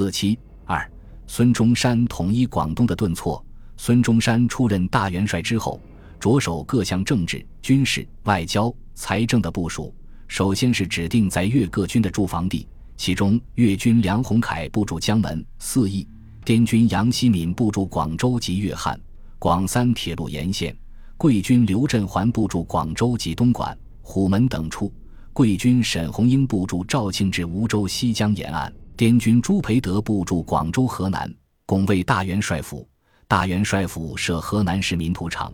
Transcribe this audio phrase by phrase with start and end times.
[0.00, 0.90] 四七二，
[1.26, 3.44] 孙中山统一广东的顿挫。
[3.76, 5.78] 孙中山出任大元帅之后，
[6.18, 9.94] 着手各项政治、军事、外交、财政的部署。
[10.26, 12.66] 首先是指定在粤各军的驻防地，
[12.96, 16.08] 其中粤军梁鸿楷部驻江门、四邑，
[16.46, 18.98] 滇军杨希敏部驻广州及粤汉、
[19.38, 20.74] 广三铁路沿线，
[21.18, 24.90] 桂军刘振环部驻广州及东莞、虎门等处，
[25.34, 32.86] 桂军沈鸿英部驻肇庆至梧州西江沿岸，滇军朱培德部驻广州河南，拱卫大元帅府。
[33.26, 35.50] 大元帅府设河南市民土场，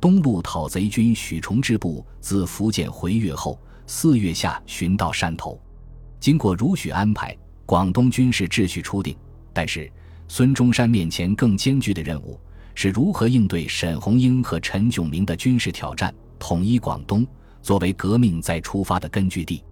[0.00, 5.60] 东路讨贼军许崇之部自福建回粤后，四月下旬到汕头。
[6.18, 9.14] 经过如许安排，广东军事秩序初定。
[9.52, 9.92] 但是，
[10.26, 12.40] 孙中山面前更艰巨的任务
[12.74, 17.26] 是如何应对沈鸿英和陈炯明的军事挑战，统一广东，
[17.60, 19.62] 作为革命再出发的根据地。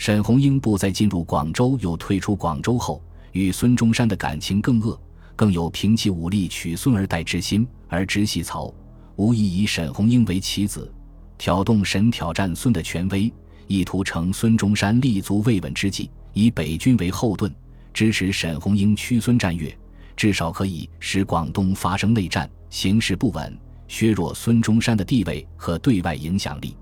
[0.00, 4.98] 沈鸿英不再进入广州，又退出广州后，与孙中山的感情更恶。
[5.36, 8.72] 更有平其武力取孙而代之心，而直系曹，
[9.16, 10.90] 无疑以沈鸿英为棋子，
[11.36, 13.30] 挑动沈挑战孙的权威，
[13.66, 17.54] 意图乘孙中山立足未稳之际，以北军为后盾，
[17.92, 19.78] 支持沈鸿英驱孙战略，
[20.16, 23.54] 至少可以使广东发生内战，形势不稳，
[23.86, 26.74] 削弱孙中山的地位和对外影响力。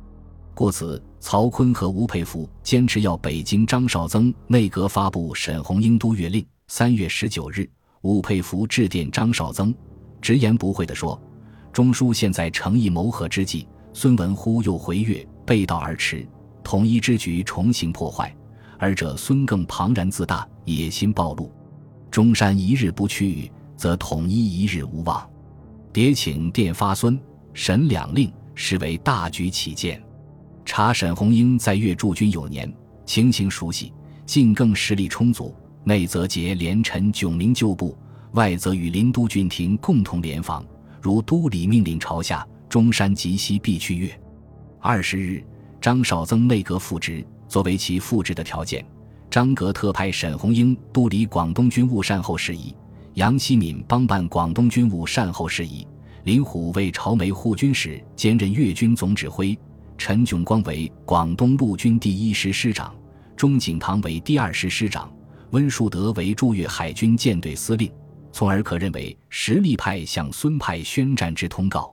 [0.59, 6.45] 故此，曹锟和吴佩孚坚持要北京张绍曾内阁发布沈鸿英都粤令。
[6.67, 7.71] 三月十九日。
[8.01, 9.73] 吴佩孚致电张绍曾，
[10.21, 11.17] 直言不讳地说
[11.73, 16.29] ：“中书现在诚意谋和之际，孙文忽又回粤，背道而驰，
[16.65, 18.37] 统一之局重新破坏。
[18.81, 21.53] 而者孙更庞然自大，野心暴露。
[22.11, 25.25] 中山一日不去，则统一一日无望。
[25.93, 27.17] 迭请电发孙、
[27.55, 30.03] 沈两令，实为大局起见。
[30.69, 32.71] 查沈鸿英在粤驻军有年，
[33.07, 33.91] 情形熟悉，
[34.27, 35.53] 晋更实力充足。”
[35.83, 37.97] 内则结连陈炯明旧部，
[38.33, 40.63] 外则与林都郡廷共同联防。
[41.01, 44.21] 如都理命令朝下，中山及西必去越。
[44.79, 45.43] 二十日，
[45.81, 48.85] 张绍曾内阁复职，作为其复职的条件，
[49.31, 52.75] 张阁特派沈鸿英督理广东军务善后事宜，
[53.15, 55.87] 杨希敏帮办广东军务善后事宜，
[56.25, 59.59] 林虎为朝梅护军使兼任粤军总指挥，
[59.99, 62.95] 陈炯光为广东陆军第一师师长，
[63.37, 65.13] 钟景堂为第二师师长。
[65.51, 67.91] 温树德为驻粤海军舰队司令，
[68.31, 71.93] 从而可认为实力派向孙派宣战之通告。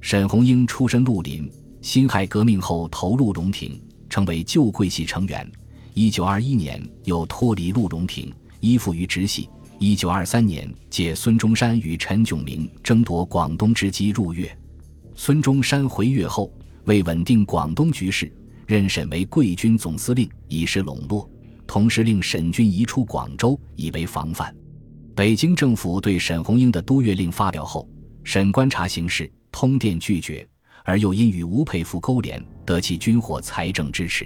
[0.00, 1.48] 沈鸿英出身陆林，
[1.80, 3.80] 辛亥革命后投入龙廷，
[4.10, 5.48] 成为旧桂系成员。
[5.94, 9.48] 一九二一年又脱离陆荣廷，依附于直系。
[9.78, 14.50] 一九二三年借孙中山与陈炯明争夺广东之机入粤。
[15.14, 16.50] 孙中山回粤后，
[16.86, 18.32] 为稳定广东局势，
[18.64, 21.28] 任沈为桂军总司令，以示笼络。
[21.66, 24.54] 同时令沈军移出广州，以为防范。
[25.16, 27.88] 北京政府对沈鸿英的督粤令发表后，
[28.22, 30.46] 沈观察形势，通电拒绝，
[30.84, 34.24] 而又因与吴佩孚勾连，得其军火财政支持。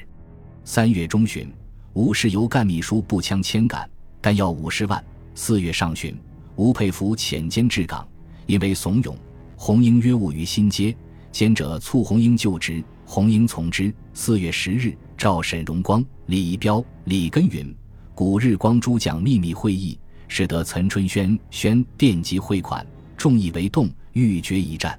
[0.62, 1.50] 三月中旬，
[1.94, 3.88] 吴氏由干秘书步枪千杆，
[4.20, 5.03] 但要五十万。
[5.34, 6.15] 四月上旬，
[6.56, 8.06] 吴佩孚遣监至港，
[8.44, 9.15] 因为怂恿
[9.56, 10.94] 鸿英约务于新街，
[11.33, 13.93] 先者促红英就职，红英从之。
[14.13, 14.97] 四月十日。
[15.17, 17.77] 赵沈荣光、李仪彪、李根云、
[18.15, 22.87] 古日光诸将秘密会议，使得岑春轩宣电集汇款，
[23.19, 24.99] 众议为动，欲决一战。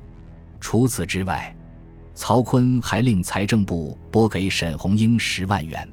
[0.60, 1.56] 除此之外，
[2.14, 5.90] 曹锟还令财政部拨给沈鸿英十万元。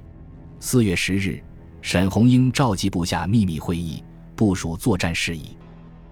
[0.60, 1.42] 四月十日，
[1.80, 4.04] 沈鸿英召集部下秘密会议，
[4.36, 5.56] 部署作战事宜。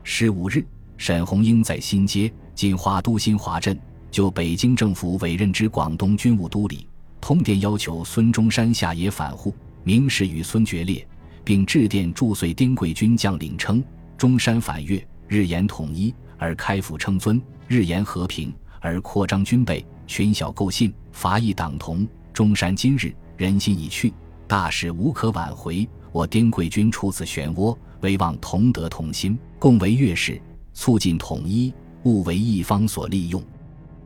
[0.05, 0.65] 十五日，
[0.97, 3.79] 沈鸿英在新街（今花都新华镇）
[4.11, 6.87] 就北京政府委任之广东军务都理。
[7.21, 9.53] 通电要求孙中山下野反沪，
[9.83, 11.07] 明示与孙决裂，
[11.43, 13.83] 并致电祝遂滇桂军将领称：
[14.17, 22.07] 中山反粤，日言统一而开府称尊；日言和平而扩张军备，群小构信，伐异党同。
[22.33, 24.13] 中山今日人心已去，
[24.47, 25.89] 大事无可挽回。
[26.13, 30.41] 我丁贵军处此漩涡，唯望同德同心，共为粤事，
[30.75, 33.43] 促进统一，勿为一方所利用。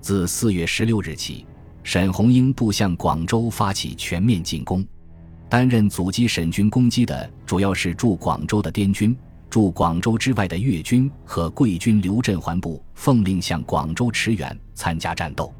[0.01, 1.47] 自四月十六日起。
[1.83, 4.87] 沈鸿英部向广州发起全面进攻，
[5.49, 9.17] 担任阻击沈军攻击的主要是驻广州的滇军，
[9.49, 15.53] 驻广州之外的粤军和桂军刘振环部奉令向广州驰援参加战斗。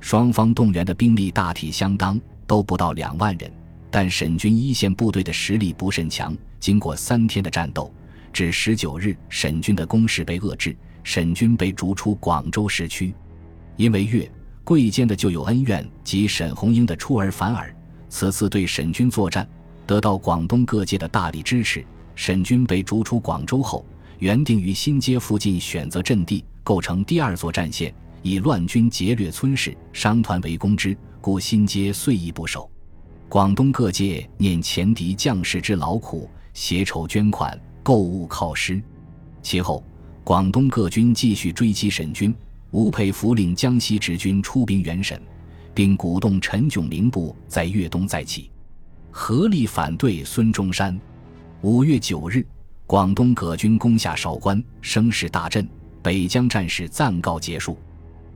[0.00, 3.52] 双方动员的兵力大体相当，都不到两万人，
[3.90, 6.36] 但沈军一线部队的实力不甚强。
[6.58, 7.92] 经过三天的战斗，
[8.32, 10.74] 至十九日，沈军的攻势被遏制，
[11.04, 13.14] 沈军被逐出广州市区，
[13.78, 14.30] 因为粤。
[14.64, 17.74] 贵间的旧有恩怨及沈鸿英的出尔反尔，
[18.10, 19.48] 此次对沈军作战
[19.86, 21.82] 得到广东各界的大力支持。
[22.14, 23.82] 沈军被逐出广州后，
[24.18, 32.70] 原定于新街附近选择阵地，构成第二座战线，以乱军劫掠村市，商团围攻之，故新街遂易不守。
[33.26, 38.82] 广东各界念前敌将士之劳苦，携筹捐款，购物犒师。
[39.40, 39.82] 其后，
[40.24, 42.34] 广东各军继续追击沈军，
[42.70, 45.20] 吴佩孚领江西直军出兵援沈，
[45.74, 48.50] 并鼓动陈炯明部在粤东再起，
[49.10, 50.98] 合力反对孙中山。
[51.62, 52.46] 五月九日，
[52.86, 55.66] 广东葛军攻下韶关，声势大振。
[56.02, 57.76] 北江战事暂告结束。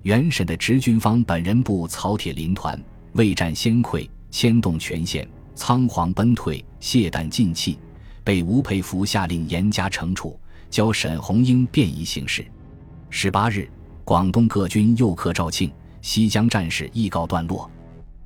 [0.03, 2.79] 原沈的直军方本人部曹铁林团
[3.13, 7.79] 未战先溃，牵动全线，仓皇奔退，懈怠尽弃，
[8.25, 10.39] 被吴佩孚下令严加惩处，
[10.71, 12.45] 交沈鸿英便衣行事。
[13.11, 13.71] 十八日，
[14.05, 17.71] 广东各军又克肇庆，西江战事亦告段落。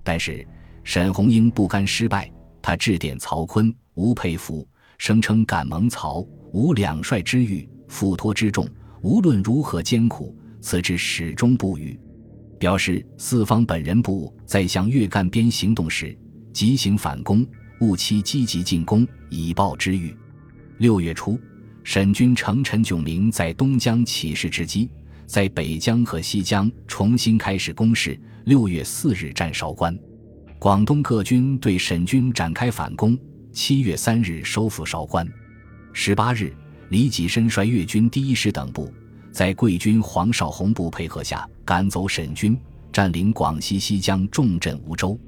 [0.03, 0.47] 但是
[0.85, 2.31] 沈鸿英不甘失败，
[2.63, 4.67] 他致电曹锟、吴佩孚。
[4.99, 8.67] 声称敢蒙曹吴两帅之遇，付托之重，
[9.03, 12.01] 无论如何艰苦，此志始终不渝。
[12.59, 16.17] 表示四方本人部在向粤赣边行动时，
[16.51, 17.47] 急行反攻，
[17.83, 20.17] 务期积极进攻，以报之遇。
[20.79, 21.39] 六月初，
[21.85, 24.89] 沈军乘陈炯明在东江起事之机，
[25.27, 28.19] 在北江和西江重新开始攻势。
[28.45, 29.99] 六月四日战韶关，
[30.57, 33.19] 广东各军对沈军展开反攻。
[33.53, 35.27] 七月三日收复韶关，
[35.93, 36.55] 十八日，
[36.91, 38.93] 李济深率粤军第一师等部，
[39.33, 42.57] 在桂军黄绍竑部配合下赶走沈军，
[42.93, 45.19] 占领广西西江重镇梧州。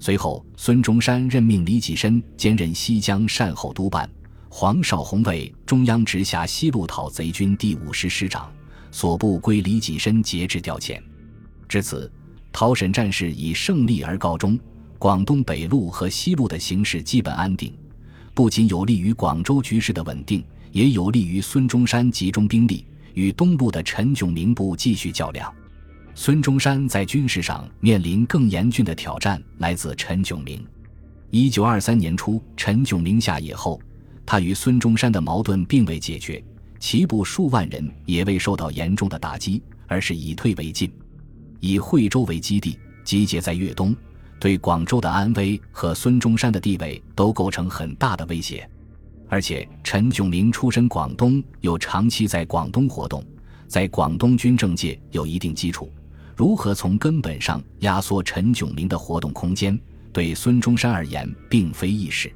[0.00, 4.10] 随后，孙中山任命李济深兼任西江善后督办，
[4.48, 8.50] 黄绍竑为中央直辖西路讨贼军第五师师长，
[8.90, 11.00] 所部归李济深节制调遣。
[11.68, 12.10] 至此，
[12.52, 14.58] 讨沈战事以胜利而告终。
[14.98, 17.70] 广东北路和西路的形势基本安定，
[18.32, 20.42] 不仅有利于广州局势的稳定，
[20.72, 25.52] 也有利于孙中山集中兵力与东路的陈炯明部继续较量。
[26.14, 30.66] 孙中山在军事上面临更严峻的挑战，来自陈炯明。
[31.30, 33.78] 一九二三年初，陈炯明下野后，
[34.24, 36.42] 他与孙中山的矛盾并未解决，
[36.78, 40.92] 其部数万人也未受到严重的打击，而是以退为进，
[41.60, 43.94] 以惠州为基地，集结在粤东。
[44.38, 48.68] 对广州的安危和孙中山的地位都构成很大的威胁，
[49.28, 53.24] 而且陈炯明出身广东，又长期在广东活动，
[53.66, 55.90] 在广东军政界有一定基础，
[56.36, 59.78] 如何从根本上压缩陈炯明的活动空间，
[60.12, 62.30] 对孙中山而言并非易事。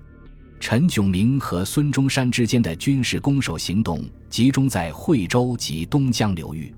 [0.61, 6.73] 陈炯明和孙中山之间的军事攻守行动集中在惠州及东江流域。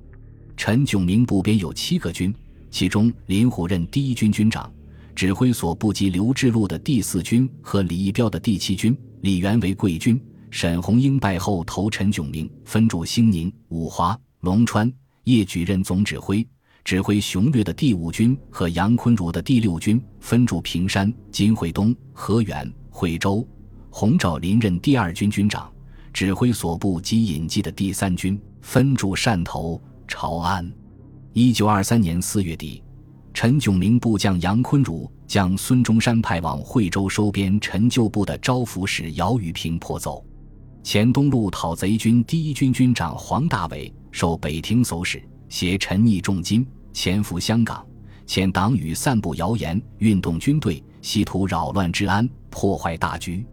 [0.56, 2.32] 陈炯明部编有七个军，
[2.70, 4.72] 其中林虎任第一军军长。
[5.16, 10.18] 指挥所部及刘志禄的第四军和李义标的第七军，李元为贵军。
[10.50, 14.90] 沈鸿英败后投陈炯明，分驻兴宁、五华、龙川。
[15.24, 16.46] 叶举任总指挥，
[16.84, 23.46] 指挥雄略的第五军和杨坤如的第六军，分驻平山、金惠东、河源、惠州。
[23.94, 25.70] 洪兆麟任第二军军长，
[26.14, 29.78] 指挥所部及隐迹的第三军，分驻汕头、
[30.08, 30.68] 潮安。
[31.34, 32.82] 一九二三年四月底。
[33.34, 40.24] 陈炯明部将杨坤儒将孙中山派往惠州收编陈旧部的招抚使姚雨平迫走，
[40.82, 47.86] 前东路讨贼军第一军军长黄大伟受北庭搜使，携陈毅重金潜伏香港，
[48.26, 53.46] 遣党羽散布谣言，运动军队，企图扰乱治安，破坏大局。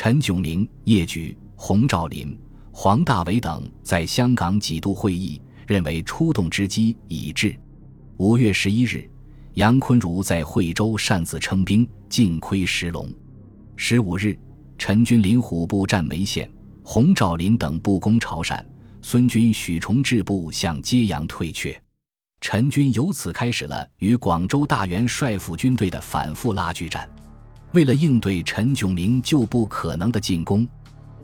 [0.00, 2.38] 陈炯明、叶举、洪兆麟、
[2.70, 7.52] 黄大伟等在香港几度会议，认为出动之机已至。
[8.16, 9.10] 五月十一日，
[9.54, 13.12] 杨坤如在惠州擅自称兵，尽窥石龙。
[13.74, 14.38] 十五日，
[14.78, 16.48] 陈军林虎部占梅县，
[16.84, 18.64] 洪兆麟等不攻潮汕，
[19.02, 21.76] 孙军许崇智部向揭阳退却。
[22.40, 27.10] 陈军由此开始了与广州大元帅府军队的反复拉锯战。
[27.72, 30.66] 为了应对陈炯明旧部可能的进攻，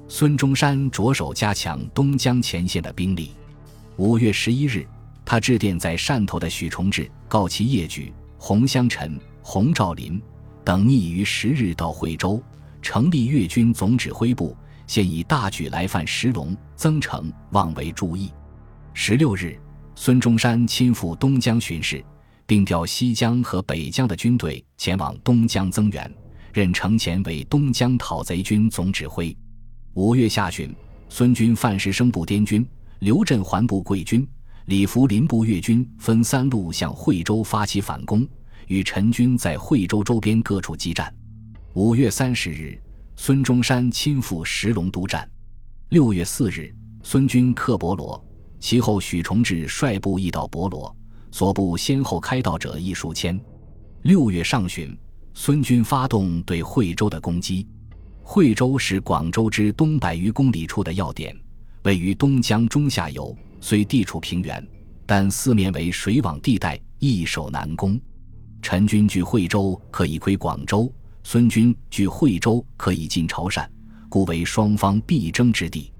[0.08, 3.32] 孙中山着手加强东江前线的兵力。
[3.96, 4.86] 五月十一日。
[5.26, 10.20] 他致电在汕头的许崇智，告其叶举、洪湘臣、洪兆麟
[10.62, 12.42] 等拟于十日到惠州，
[12.82, 14.54] 成立粤军总指挥部，
[14.86, 18.30] 现以大举来犯石龙、增城，望为注意。
[18.92, 19.58] 十六日，
[19.94, 22.04] 孙中山亲赴东江巡视，
[22.44, 26.14] 并调西江和北江的军队前往东江增援，
[26.54, 29.36] 任程潜为东江讨贼军总指挥。
[29.94, 30.72] 五月下旬，
[31.08, 32.64] 孙军范石生部滇军，
[33.00, 34.24] 刘振环部桂军。
[34.66, 38.24] 李福林部粤军分三路向惠州发起反攻，
[38.68, 41.12] 与陈军在惠州周边各处激战。
[41.72, 42.80] 五月三十日，
[43.16, 45.28] 孙中山亲赴石龙督战。
[45.88, 48.24] 六月四日，孙军克博罗，
[48.60, 50.96] 其后许崇智率部亦到博罗，
[51.32, 53.38] 所部先后开道者亦数千。
[54.02, 54.96] 六月上旬，
[55.36, 57.66] 孙军发动对惠州的攻击。
[58.22, 61.36] 惠州是广州之东百余公里处的要点，
[61.82, 64.66] 位于东江中下游，虽地处平原，
[65.04, 68.00] 但四面为水网地带，易守难攻。
[68.62, 70.90] 陈军据惠州可以窥广州，
[71.24, 73.66] 孙军据惠州可以进潮汕，
[74.08, 75.92] 故为双方必争之地。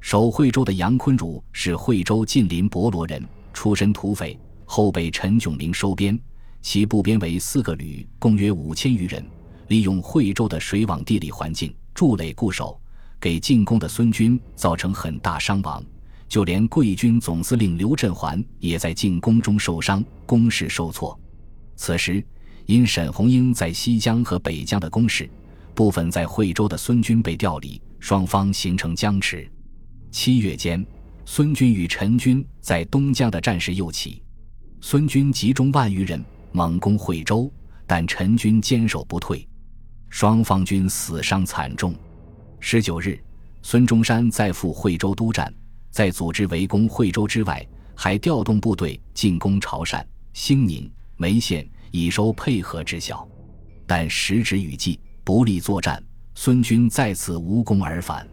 [0.00, 6.16] 守惠州的杨坤儒是惠州近邻博罗人，出身土匪，后被陈炯明收编，
[6.64, 9.22] 其部编为四个旅，共约五千余人。
[9.68, 12.80] 利用惠州的水网地理环境筑垒固守，
[13.20, 15.84] 给进攻的孙军造成很大伤亡。
[16.26, 21.18] 就连桂军总司令刘振环也在进攻中受伤，攻势受挫。
[21.76, 22.24] 此时，
[22.64, 25.28] 因沈鸿英在西江和北江的攻势，
[25.74, 29.46] 部分在惠州的孙军被调离，双方形成僵持。
[30.10, 30.84] 七月间，
[31.26, 34.22] 孙军与陈军在东江的战事又起，
[34.80, 36.22] 孙军集中万余人
[36.56, 37.52] 猛攻惠州，
[37.84, 39.44] 但陈军坚守不退。
[40.08, 41.92] 双方军死伤惨重。
[42.60, 43.20] 十九日，
[43.60, 45.52] 孙中山再赴惠州督战，
[45.90, 50.00] 在组织围攻惠州之外，还调动部队进攻潮汕、
[50.32, 53.28] 兴宁、梅县，以收配合之效。
[53.84, 56.00] 但时值雨季，不利作战，
[56.36, 58.24] 孙军再次无功而返。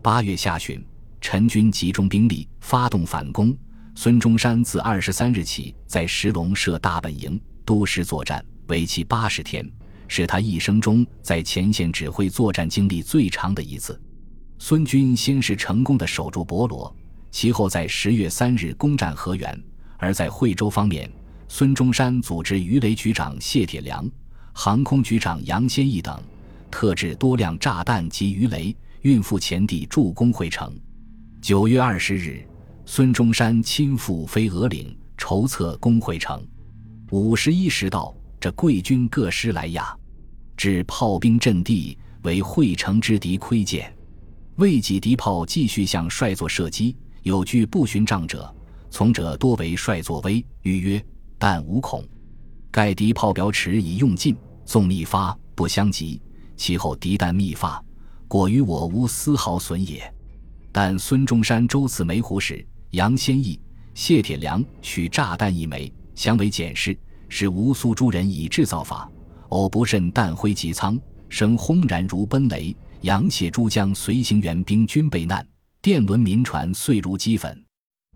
[0.00, 0.80] 八月下旬，
[1.20, 3.52] 陈军集中兵力发动反攻。
[3.96, 9.70] 孙中山自二十三日起在石龙设大本营，督师作战，为期八十天。
[10.08, 14.00] 是他一生中在前线指挥作战经历最长的一次。
[14.56, 16.94] 孙军先是成功的守住博罗，
[17.32, 19.60] 其后在十月三日攻占河源。
[19.98, 21.10] 而在惠州方面，
[21.48, 24.08] 孙中山组织鱼雷局长谢铁良、
[24.52, 26.22] 航空局长杨先义等，
[26.70, 30.72] 特制多辆炸弹及鱼雷，运赴前地助攻惠城。
[31.42, 32.46] 九月二十日，
[32.84, 36.46] 孙中山亲赴飞鹅岭，筹策攻惠城。
[37.10, 38.14] 五十一时到。
[38.38, 39.96] 这贵军各师来压，
[40.58, 43.92] 至炮兵阵地，为会城之敌窥见。
[44.56, 48.54] 未几敌炮继续向帅座射击，有据不寻仗者，
[48.90, 51.04] 从者多为帅座威，欲曰
[51.38, 52.06] ：“但无恐。”
[52.70, 54.36] 盖敌炮表尺已用尽，
[54.66, 56.20] 纵密发不相及。
[56.56, 57.82] 其后敌弹密发，
[58.28, 60.14] 果于我无丝毫损也。
[60.70, 63.58] 但孙中山周次梅湖时，杨先义、
[63.94, 66.98] 谢铁良取炸弹一枚，相为检视。
[67.28, 69.08] 是吴苏诸人以制造法，
[69.50, 72.74] 偶不慎弹灰及仓，声轰然如奔雷。
[73.02, 75.46] 扬起诸将随行援兵均被难，
[75.82, 77.64] 电轮民船碎如齑粉。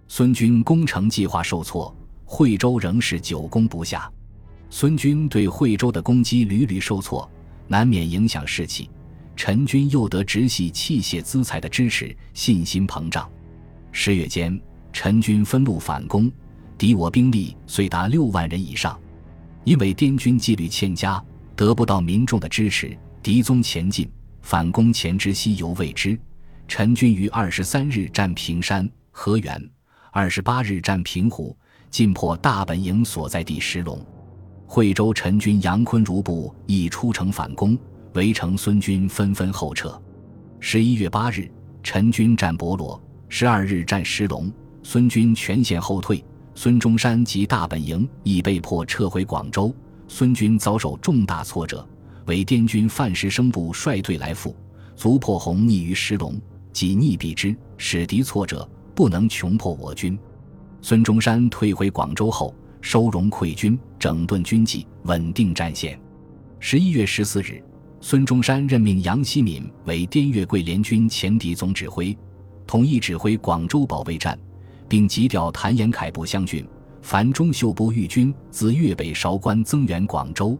[0.08, 4.10] 孙军攻城计划受挫，惠州仍是久攻不下。
[4.70, 7.28] 孙军对惠州的攻击屡屡受挫，
[7.68, 8.90] 难免影响士气。
[9.36, 13.30] 陈军又得直系器械资财的支持，信心膨胀。
[13.92, 14.60] 十月间，
[14.92, 16.30] 陈军分路反攻。
[16.80, 18.98] 敌我兵力虽达六万人以上，
[19.64, 21.22] 因为滇军纪律欠佳，
[21.54, 24.10] 得不到民众的支持，敌踪前进，
[24.40, 26.18] 反攻前之西犹未知。
[26.66, 29.62] 陈军于二十三日占平山、河源，
[30.10, 31.54] 二十八日占平湖，
[31.90, 34.02] 进破大本营所在地石龙。
[34.66, 37.78] 惠州陈军杨坤如部亦出城反攻，
[38.14, 40.00] 围城孙军纷纷后撤。
[40.60, 41.46] 十一月八日，
[41.82, 44.50] 陈军占博罗，十二日占石龙，
[44.82, 46.24] 孙军全线后退。
[46.54, 49.74] 孙中山及大本营已被迫撤回广州，
[50.08, 51.86] 孙军遭受重大挫折，
[52.26, 54.54] 为滇军范石生部率队来赴，
[54.96, 56.38] 卒破红逆于石龙，
[56.72, 60.18] 即逆避之，使敌挫折，不能穷破我军。
[60.82, 65.98] 孙中山退回广州后，收容溃军，整顿军纪，稳定战线。
[66.58, 67.62] 十一月十四日，
[68.00, 72.16] 孙中山任命杨希敏为滇越桂联军前敌总指挥，
[72.66, 74.38] 统一指挥广州保卫战。
[74.90, 76.66] 并急调谭延闿部湘军、
[77.00, 80.58] 樊中秀部御军自粤北韶关增援广州，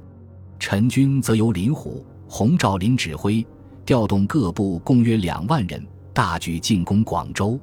[0.56, 3.44] 陈军则由林虎、洪兆麟指挥，
[3.84, 5.84] 调动各部共约两万人，
[6.14, 7.58] 大举进攻广州。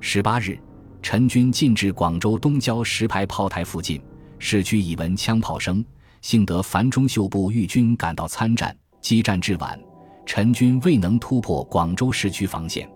[0.00, 0.58] 十八日，
[1.00, 4.02] 陈军进至广州东郊石牌炮台附近，
[4.40, 5.84] 市区已闻枪炮声，
[6.22, 9.78] 幸得樊中秀部御军赶到参战，激战至晚，
[10.26, 12.90] 陈军未能突破广州市区防线。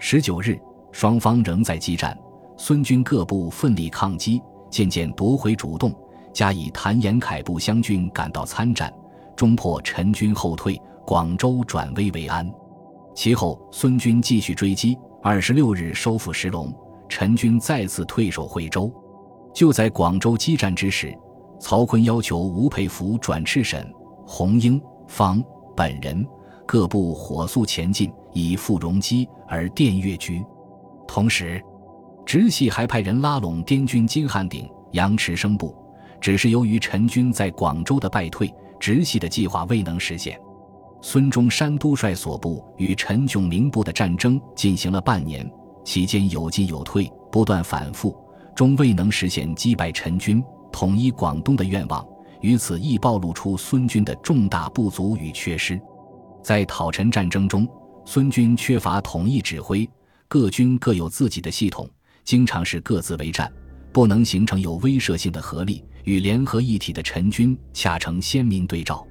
[0.00, 0.58] 十九日，
[0.90, 2.18] 双方仍在激战。
[2.60, 5.94] 孙军各部奋力抗击，渐渐夺回主动，
[6.34, 8.92] 加以谭延闿部湘军赶到参战，
[9.36, 12.50] 终破陈军后退，广州转危为安。
[13.14, 16.74] 其后，孙军继续追击，二十六日收复石龙，
[17.08, 18.92] 陈军再次退守惠州。
[19.54, 21.16] 就在广州激战之时，
[21.60, 23.88] 曹锟要求吴佩孚转赤沈、
[24.26, 25.42] 洪英、方
[25.76, 26.26] 本人、
[26.66, 30.44] 各部火速前进，以赴戎机而电越局。
[31.06, 31.62] 同时，
[32.28, 35.74] 直系还派人拉拢滇军金汉鼎、杨池生部，
[36.20, 40.38] 只是由于陈军在广州的败退，直系的计划未能实现。
[41.00, 45.50] 孙中山督率所部与陈炯明部的战争进行了半年，
[45.86, 48.14] 期间有进有退，不断反复，
[48.54, 52.06] 终未能实现击败陈军、统一广东的愿望。
[52.42, 55.80] 于此亦暴露出孙军的重大不足与缺失。
[56.42, 57.66] 在讨陈战争中，
[58.04, 59.88] 孙军缺乏统一指挥，
[60.28, 61.88] 各军各有自己的系统，
[62.28, 63.50] 经常是各自为战，
[63.90, 69.02] 不能形成有威慑性的合力，与联合一体的陈军恰成鲜明对照。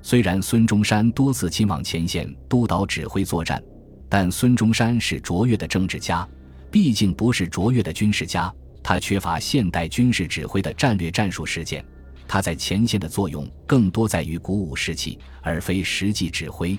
[0.00, 3.62] 虽然孙中山多次亲往前线督导指挥作战，
[4.08, 6.26] 但孙中山是卓越的政治家，
[6.70, 8.50] 毕竟不是卓越的军事家。
[8.82, 11.84] 他缺乏现代军事指挥的战略战术实践，
[12.26, 16.78] 他在前线的作用更多在于鼓舞士气，而非实际指挥。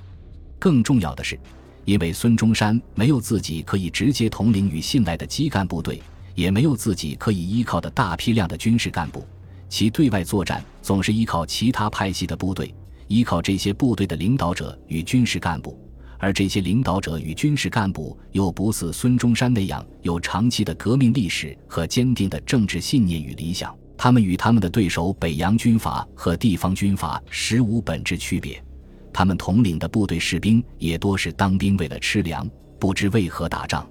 [0.57, 1.39] 更重要的是，
[1.85, 6.01] 因为孙中山没有自己可以直接统领与信赖的基干部队，
[6.33, 9.25] 也没有自己可以依靠的大批量的军事干部，
[9.69, 12.73] 其对外作战总是依靠其他派系的部队。
[13.07, 15.79] 依靠这些部队的领导者与军事干部，
[16.17, 23.71] 而这些领导者与军事干部又不似孙中山那样有长期的革命历史和坚定的政治信念与理想。
[23.95, 28.59] 他们与他们的对手北洋军阀和地方军阀实无本质区别。
[29.17, 32.45] 他们统领的部队士兵也多是当兵为了吃粮，
[32.77, 33.89] 不知为何打仗。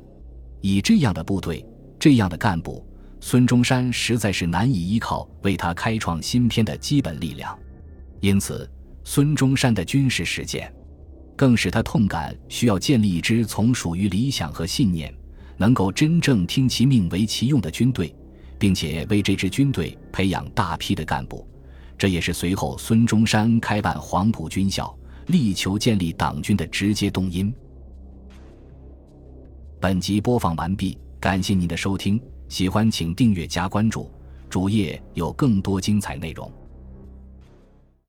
[0.61, 1.65] 以这样的部队，
[1.99, 2.87] 这样的干部，
[3.21, 7.59] 孙中山实在是难以依靠为他开创新篇的基本力量。
[8.21, 8.71] 因此。
[9.07, 10.73] 孙中山的军事实践，
[11.37, 15.15] 更使他痛感需要建立一支从属于理想和信念，
[15.59, 18.17] 能够真正听其命为其用的军队，
[18.59, 21.47] 并且为这支军队培养大批的干部。
[21.99, 27.53] 这也是随后孙中山开办黄埔军校、力求建立党军的直接动因。
[29.81, 34.11] 本集播放完毕，感谢您的收听，喜欢请订阅加关注，
[34.49, 36.51] 主页有更多精彩内容。